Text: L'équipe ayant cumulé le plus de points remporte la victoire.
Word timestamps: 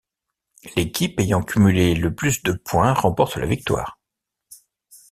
L'équipe 0.75 1.19
ayant 1.19 1.43
cumulé 1.43 1.93
le 1.93 2.11
plus 2.15 2.41
de 2.41 2.53
points 2.53 2.91
remporte 2.95 3.35
la 3.37 3.45
victoire. 3.45 3.99